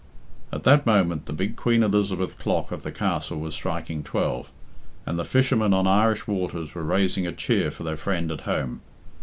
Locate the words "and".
5.05-5.19